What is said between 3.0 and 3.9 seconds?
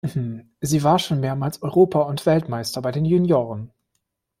Junioren.